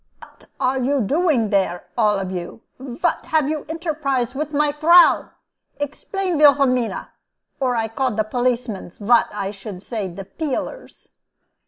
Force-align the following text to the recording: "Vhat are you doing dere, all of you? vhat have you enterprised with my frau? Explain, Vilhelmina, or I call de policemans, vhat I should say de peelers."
"Vhat 0.19 0.45
are 0.59 0.79
you 0.81 1.01
doing 1.01 1.51
dere, 1.51 1.83
all 1.95 2.17
of 2.17 2.31
you? 2.31 2.61
vhat 2.79 3.25
have 3.25 3.47
you 3.47 3.67
enterprised 3.69 4.33
with 4.33 4.51
my 4.51 4.71
frau? 4.71 5.29
Explain, 5.79 6.39
Vilhelmina, 6.39 7.11
or 7.59 7.75
I 7.75 7.87
call 7.87 8.09
de 8.09 8.23
policemans, 8.23 8.97
vhat 8.97 9.27
I 9.31 9.51
should 9.51 9.83
say 9.83 10.07
de 10.07 10.25
peelers." 10.25 11.09